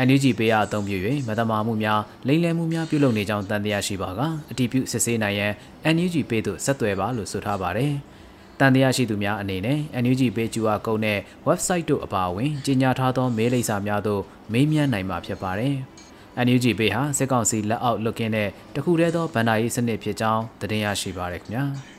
[0.07, 0.97] NUG ပေးအပ်အသုံးပြု၍
[1.29, 4.21] မတမာမှုများလိမ်လည်မှုများပြုလုပ်နေကြောင်းတန်တရားရှိပါက
[4.51, 5.53] အတည်ပြုစစ်ဆေးနိုင်ရန်
[5.95, 7.93] NUG ပေးသို့ဆက်သွယ်ပါလို့ဆိုထားပါတယ်။
[8.61, 11.19] တန်တရားရှိသူများအနေနဲ့ NUG ပေးကျူအကုန်းနဲ့
[11.49, 14.23] website တို့အပါအဝင်ကြီးညာထားသောမေးလိပ်စာများသို့
[14.53, 15.75] မေးမြန်းနိုင်မှာဖြစ်ပါတယ်။
[16.47, 21.65] NUG ပေးဟာစစ်ကောင်စီလက်အောက်လွတ်ကင်းတဲ့တခုတည်းသောဗန္ဒာရေးစနစ်ဖြစ်ကြောင်းသတင်းရရှိပါရခင်ဗျာ။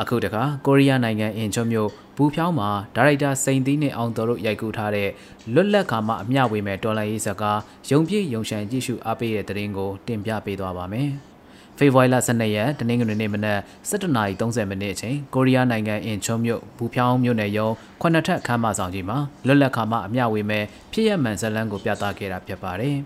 [0.00, 5.08] အခုတခါကိုရီးယားနိုင်ငံအင်ချွန်မြို့ဘူးဖြောင်းမှာဒါရိုက်တာစိန်သီးနဲ့အောင်တော်တို့ရိုက်ကူးထားတဲ့
[5.54, 7.58] လွတ်လပ်ခါမှအမျှဝေမဲ့တော်လိုင်းရေးစကား
[7.90, 11.10] ယုံပြည့်ယုံရှန်ကြည့်ရှုအားပေးတဲ့တဲ့ရင်ကိုတင်ပြပေးသွားပါမယ်။
[11.78, 22.96] ဖေဖော်ဝါရီလ12ရက်တနင်္ဂနွေနေ့မနက်7:30မိနစ်အချိန်ကိုရီးယားနိုင်ငံအင်ချွန်မြို့ဘူးဖြောင်းမြို့နယ်ရုံးခုနှစ်ထပ်ခမ်းမဆောင်ကြီးမှာလွတ်လပ်ခါမှအမျှဝေမဲ့ဖြစ်ရမှန်ဇလန်းကိုပြသခဲ့တာဖြစ်ပါတယ်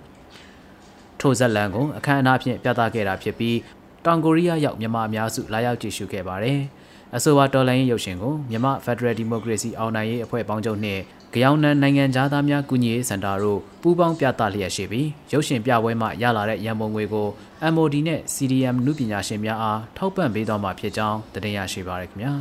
[1.20, 3.56] ။ထိုဇလန်းကိုအခမ်းအနားဖြင့်ပြသခဲ့တာဖြစ်ပြီး
[4.04, 6.60] တောင်ကိုရီးယားရောက်မြန်မာအများစုလာရောက်ကြည့်ရှုခဲ့ပါတယ်။
[7.16, 11.02] အဆိုပါတော်လိုင်းရုပ်ရှင်ကိုမြန်မာဖက်ဒရယ်ဒီမိုကရေစီအောင်နိုင်ရေးအဖွဲ့ပေါင်းချုပ်နှင့်
[11.34, 17.28] ကြောင်နန်နိုင်ငံသားများကုညီရေးစင်တာတို့ပူးပေါင်းပြသလျက်ရှိပြီးရုပ်ရှင်ပြပွဲမှရလာတဲ့ရန်ပုံငွေကို
[17.72, 22.32] MOD နဲ့ CDM နုပညာရှင်များအားထောက်ပံ့ပေးသွားမှာဖြစ်ကြောင်းတင်ရရှိပါရခင်ဗျာ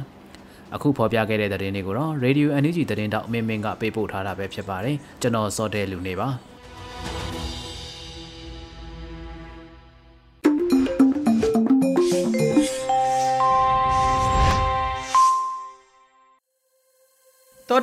[0.75, 6.29] အခုဖော်ပြခဲ့တဲ့သတင်းတွေကိုတော့ Radio NUG သတင်းတောက်မင်းမင်းကပေးပို့ထားတာပဲဖြစ်ပါတယ်ကျွန်တော်စောတဲလူနေပါ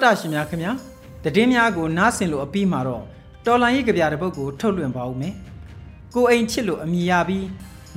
[0.03, 0.73] တောတာရှင်များခင်ဗျာ
[1.25, 3.05] တည်င်းများကိုနားဆင်လို့အပြီးမှာတော့
[3.47, 5.35] တော်လန်ရေးကြပြတဲ့ပုတ်ကိုထုတ်လွှင့်ပါဦးမယ်
[6.15, 7.47] ကိုအိမ်ချစ်လို့အမိရပြီး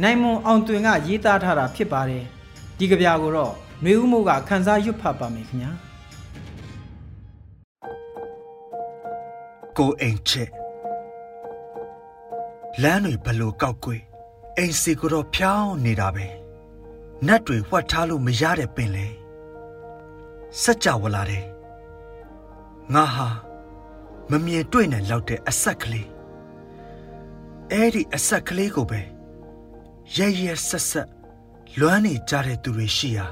[0.01, 2.23] နိုင်မွန်အောင်တွင်ကရေးသားထားတာဖြစ်ပါတယ်
[2.77, 5.71] ဒီကြပြကိုတော့နှွေဦးမိုးကခန်းစားရွတ်ဖတ်ပါမယ်ခင်ဗျာ
[9.77, 10.49] ကိုအိမ်ချစ်
[12.81, 14.03] လမ်းတွေဘလို့ကောက်ကွေး
[14.57, 16.27] အိမ်စီကိုတော့ဖြောင်းနေတာပဲ
[17.27, 19.07] နတ်တွေဝှက်ထားလို့မရတဲ့ပင်လေ
[20.61, 21.45] စัจ java လာတယ်
[22.93, 23.27] ငါဟာ
[24.29, 26.09] မမြင်တွေ့နိုင်လောက်တဲ့အဆက်ကလေး
[27.71, 29.01] အဲ့ဒီအဆက်ကလေးကိုပဲ
[30.15, 31.09] ရဲရဲဆက်ဆက်
[31.79, 33.27] လွမ်းနေကြတဲ့သူတွေရှိရာ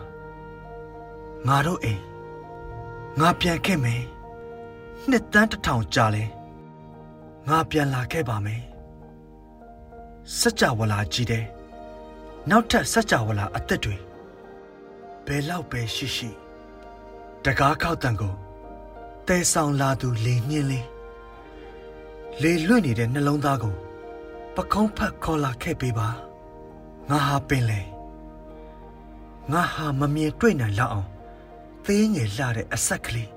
[1.47, 2.01] ငါတို့အိမ်
[3.19, 4.03] ငါပြန်ခဲ့မယ်
[5.09, 6.23] နှစ်တန်းတစ်ထောင်ကြာလဲ
[7.47, 8.61] ငါပြန်လာခဲ့ပါမယ်
[10.37, 11.45] စัจ java လာကြီးတဲ့
[12.49, 13.95] နောက်ထပ်စัจ java လာအသက်တွေ
[15.25, 16.29] ဘယ်လောက်ပဲရှိရှိ
[17.43, 18.35] တကားခောက်တန်ကို
[19.29, 20.87] တဲဆောင်လာသူလေညင်းလေး
[22.41, 23.75] လေလွင့်နေတဲ့နှလုံးသားကို
[24.55, 26.09] ပကုံးဖတ်ခေါ်လာခဲ့ပေးပါ
[27.09, 27.81] ငါဟာပင်လေ
[29.51, 31.07] ငါဟာမမြင်တွေ့နိုင်လောက်အောင်
[31.85, 33.29] သေးငယ်လှတဲ့အဆက်ကလေး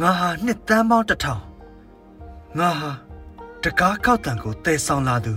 [0.00, 1.42] ငါဟာနှစ်တန်းပေါင်းတစ်ထောင်
[2.58, 2.90] ငါဟာ
[3.62, 5.34] တကားခောက်တန်ကိုတဲဆောင်လာသူ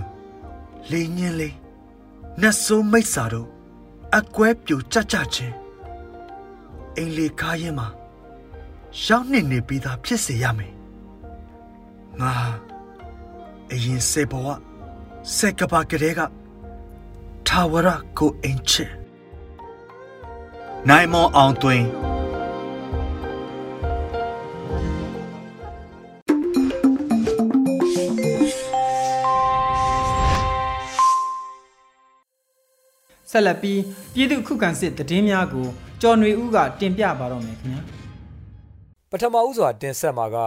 [0.91, 1.55] လေညင်းလေး
[2.41, 3.47] နတ်ဆိုးမိတ်စာတို့
[4.17, 5.55] အကွဲပြူကြကြချင်း
[6.97, 7.88] အင်လေကားရင်မှာ
[9.06, 10.73] ရောက်နေနေပြီးသားဖြစ်စေရမယ်
[12.21, 12.34] ငါ
[13.71, 14.47] အရင်စေဘဝ
[15.36, 16.19] စက်ကပါကလေးက
[17.47, 18.86] ထာဝရကိုအင်ချေ
[20.89, 21.86] နိုင်မောအောင်သွင်း
[33.32, 33.82] ဆက်လက်ပြီး
[34.13, 35.67] ပြည်သူခုခံစစ်တည်င်းများကို
[36.02, 37.96] ကျော်ຫນွေဦးကတင်ပြပါတော့မယ်ခင်ဗျာ
[39.12, 40.38] ပထမဦးစွာတင်ဆက်မှာက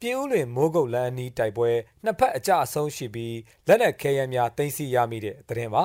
[0.00, 1.70] ပြင်းဦးလွင်မိုးကုတ်လန်းအနီးတိုက်ပွဲ
[2.04, 5.82] နှစ်ဖက်အကြအဆုံးရှိပြီးလက်နက်ခဲယမ်းများတင်စီရမိတဲ့သတင်းပါ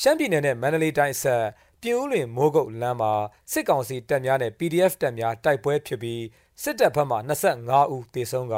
[0.00, 1.44] ရှမ်းပြည်နယ်နဲ့မန္တလေးတိုင်းအဆက်
[1.80, 3.12] ပြင်းဦးလွင်မိုးကုတ်လန်းမှာ
[3.52, 6.22] စစ်ကောင်စီတပ်များနဲ့ PDF တပ်များတိုက်ပွဲဖြစ်ပြီး
[6.62, 7.16] စစ်တပ်ဘက်မှ
[7.54, 8.56] 25ဦးသေဆုံးက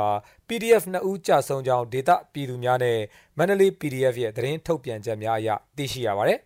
[0.48, 2.98] PDF 2ဦးကြာဆုံးကြောင်းဒေသပြည်သူများနဲ့
[3.36, 6.40] မန္တလေး PDF ရဲ့သတင်းထုတ်ပြန်ချက်များအရသိရှိရပါတယ်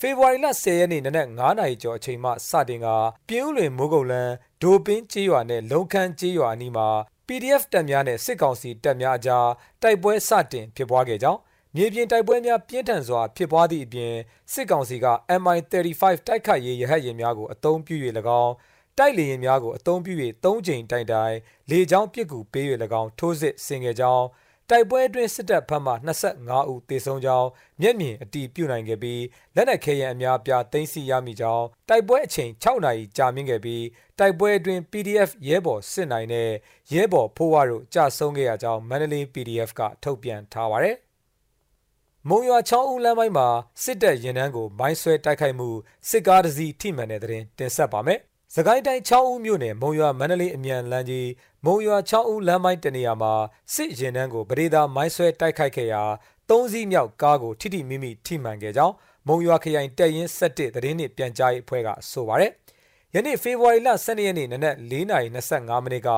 [0.00, 2.86] ဖေဖော်ဝါရီလ10ရက်နေ့နနက်9နာရီကျော်အချိန်မှစတင်က
[3.28, 6.88] ပြင်းဦးလွင်မိုးကုတ်လန်း ဒိုပင်းကျေးရွာနဲ့လုံခမ်းကျေးရွာအနီးမှာ
[7.26, 9.48] PDF တပ်များနဲ့စစ်ကောင်စီတပ်များအကြား
[9.82, 11.40] တိုက်ပွဲစတင်ဖြစ်ပွားခဲ့ကြောင်း
[11.76, 14.14] မြေပြင်တိုက်ပွဲများပြင်းထန်စွာဖြစ်ပွားသည့်အပြင်
[14.52, 15.06] စစ်ကောင်စီက
[15.40, 17.94] MI35 တိုက်ခိုက်ရေးရဟတ်ယာဉ်များကိုအသုံးပြု၍၎
[18.42, 18.52] င်း
[18.98, 20.12] တိုက်လေယာဉ်များကိုအသုံးပြု၍
[20.44, 21.36] ၃ချိန်တိုင်တိုင်
[21.70, 22.66] လေကြောင်းပစ်ကူပေး၍၎
[23.00, 24.24] င်းထိုးစစ်ဆင်ခဲ့ကြောင်း
[24.70, 25.92] တိုက်ပွဲအတွင်းစစ်တပ်ဘက်မှ
[26.32, 27.48] 25ဦးသေဆုံးကြောင်း
[27.80, 29.22] မျက်မြင်အတည်ပြုနိုင်ခဲ့ပြီး
[29.54, 33.84] လက်နက်ခဲယမ်းအများပြားသိမ်းဆည်းရမိကြောင်းတိုက်ပွဲအချိန်6နာရီကြာမြင့်ခဲ့ပြီး
[34.18, 36.50] တိုက်ပွဲအတွင်း PDF ရဲဘော်စစ်နိုင်တဲ့
[36.92, 40.96] ရဲဘော်ဖိုးဝါတို့ကြာဆုံးခဲ့ရကြောင်းမန္တလေး PDF ကထုတ်ပြန်ထားပါတယ်။
[42.28, 43.48] မုံရွာချောင်းဦးလမ်းပိုင်းမှာ
[43.82, 45.68] စစ်တပ်ရင်နှန်းကိုမိုင်းဆွဲတိုက်ခိုက်မှု
[46.08, 48.20] စစ်ကားတစ်စီးထိမှန်တဲ့တဲ့တင်ဆက်ပါမယ်။
[48.56, 51.28] စကိုင်းတိုင်း6ဦးမြို့နယ်မုံရွာမန္တလေးအမြန်လမ်းကြီး
[51.64, 53.32] မုံရွာ6ဦးလမ်းပိုင်းတနေရာမှာ
[53.74, 56.02] စစ်ရင်နှန်းကိုပရိသာမိုင်းဆွဲတိုက်ခိုက်ခဲ့ရာ
[56.48, 58.94] ၃စီးမြောက်ကားကိုထိထိမိမိထိမှန်ခဲ့ကြောင်း
[59.28, 62.52] မုံရွာခရိုင်တပ်ရင်း7သတင်းနှင့်ပြန်ကြားရေးအဖွဲ့ကဆိုပါတယ်။
[63.14, 66.08] ယနေ့ဖေဖော်ဝါရီလ12ရက်နေ့နနက်4:25မိနစ်က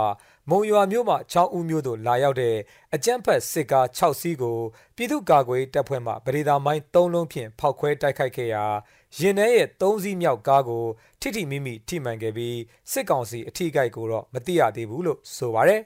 [0.51, 2.57] မုံရွာမြို့မှာ6ဦးမျိုးတို့လာရောက်တဲ့
[2.95, 4.59] အကြမ်းဖက်စစ်ကား6စီးကို
[4.97, 8.65] ပြည်သူ့ကာကွယ်တပ်ဖွဲ့မှဗဒေသာမိုင်း3လုံးဖြင့်ဖောက်ခွဲတိုက်ခိုက်ခဲ့ရာ
[9.19, 10.85] ရင်ထဲရဲ့3စီးမြောက်ကားကို
[11.21, 12.59] ထိထိမိမိထိမှန်ခဲ့ပြီး
[12.91, 15.81] စစ်ကောင်စီအထိကိုက်ကိုတော့မသိရသေးဘူးလို့ဆိုပါတယ်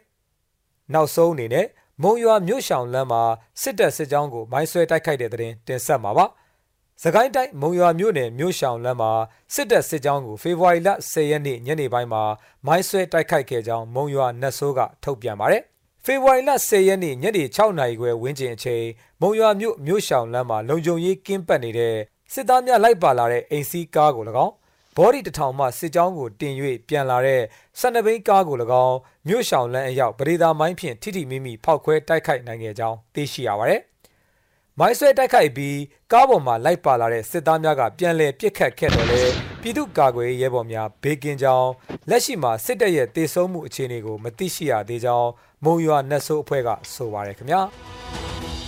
[0.92, 1.66] ။နောက်ဆုံးအနေနဲ့
[2.02, 3.22] မုံရွာမြို့ရှောင်လမ်းမှာ
[3.62, 6.26] စစ်တပ်စစ်ကြောင်းကိုမိုင်းဆွဲတိုက်ခိုက်တဲ့တဲ့တင်ဆက်မှာပါ။
[7.02, 9.12] စကိုင်းတိုင်းမုံရွာမြို့နယ်မြို့ရှောင်လမ်းမှာ
[9.54, 12.22] စစ်တပ်စစ်ကြောင်းကိုဖေဖော်ဝါရီလ10ရက်နေ့ညနေပိုင်းမှာ
[12.66, 15.62] မိုင်းဆွဲတိုက်ခိုက်ခဲ့ကြောင်းမုံရွာနတ်ဆိုးကထုတ်ပြန်ပါတယ်။
[16.04, 18.84] ဖေဖော်ဝါရီလ10ရက်နေ့ညနေ6နာရီခွဲဝန်းကျင်အချိန်
[19.20, 21.96] မုံရွာမြို့မြို့ရှောင်လမ်းမှာလုံခြုံရေးကင်းပတ်နေတဲ့
[22.32, 24.54] စစ်သားများလိုက်ပါလာတဲ့အိမ်စီးကားကို၎င်း
[24.96, 26.54] ဘော်ဒီတထောင်မှစစ်ကြောင်းကိုတင်၍
[26.88, 27.42] ပြန်လာတဲ့
[27.78, 28.96] ဆန်နဘိန်းကားကို၎င်း
[29.28, 33.80] မြို့ရှောင်လန်းအရောက်ပရိသာမိုင်းဖြင့်ထိထိမိမိဖောက်ခွဲတိုက်ခိုက်နိုင်ခဲ့ကြောင်းသိရှိရပါတယ်။
[34.78, 35.78] မိုင်းဆွဲတိုက်ခိုက်ပြီး
[36.12, 39.22] ကားပေါ်မှာလိုက်ပါလာတဲ့စစ်သားများကပြန်လည်ပစ်ခတ်ခဲ့တော့လေ
[39.60, 41.70] ပြည်သူ့ကာကွယ်ရေးရဲဘော်များဘေးကင်းကြောင်း
[42.08, 45.30] လက်ရှိမှာစစ်တပ်ရဲ့တေဆုံးမှုအခြေအနေကိုမသိရှိရသေးကြောင်း
[45.64, 47.60] မုံရွာနတ်ဆိုးအဖွဲ့ကဆိုပါတယ်ခင်ဗျာ။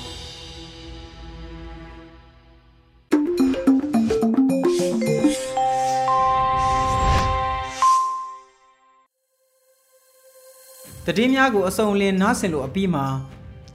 [11.18, 13.04] တည်င်းများကိုအစုံလင်နားဆင်လို့အပြီးမှာ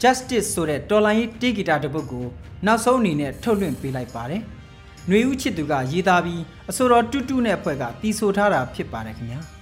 [0.01, 2.25] Justice ဆိုတဲ့တော်လိုင်းတေးဂီတာတစ်ပုဒ်ကို
[2.65, 4.41] နောက်ဆုံးအနေနဲ့ထုတ်လွှင့်ပေးလိုက်ပါတယ်။
[5.07, 9.41] ຫນွေဦးချစ်သူကရေးသားပြီးအဆိုတော်တူတူနဲ့အဖွဲ့ကတီးဆိုထားတာဖြစ်ပါတယ်ခင်ဗျာ။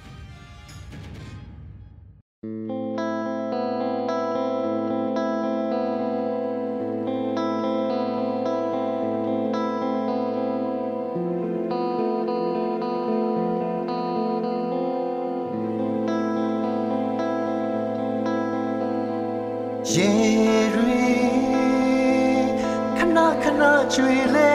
[23.90, 24.53] tree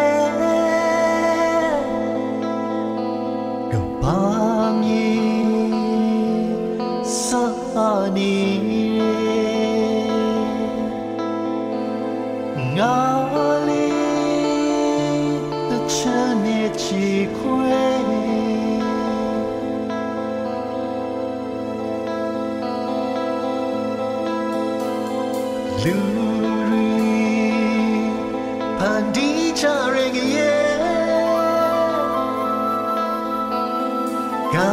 [34.54, 34.70] ကံ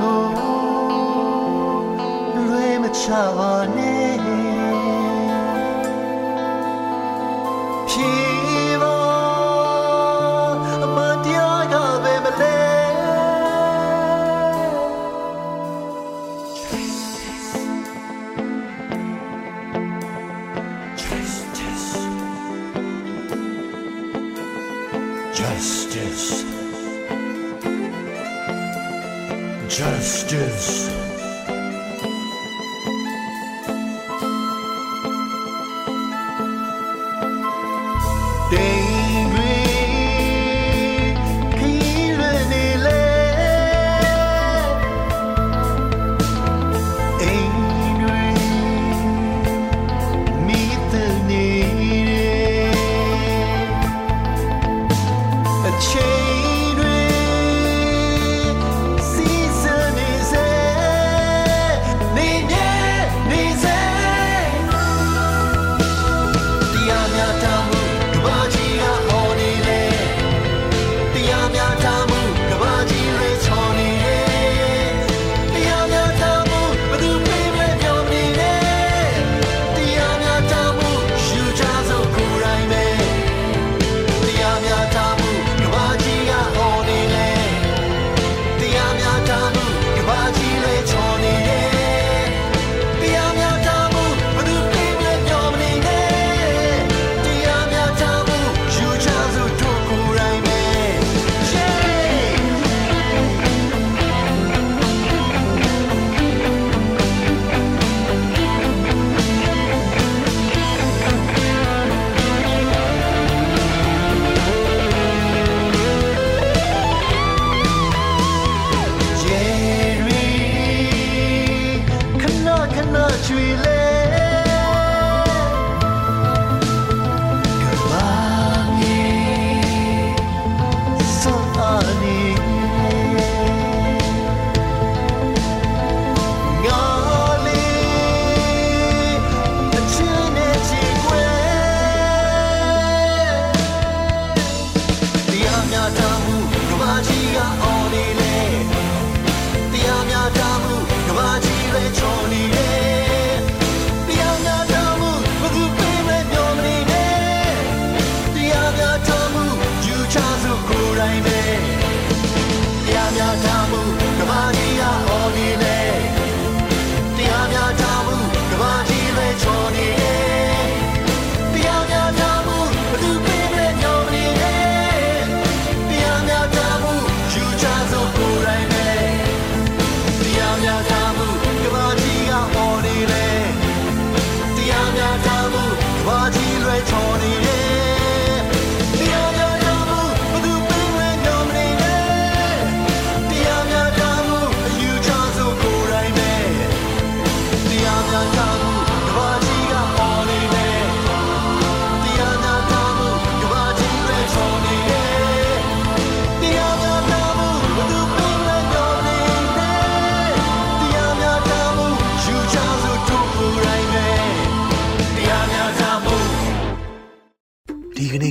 [0.00, 0.24] ကို
[2.34, 3.06] လွေမချ
[3.38, 3.52] ပါ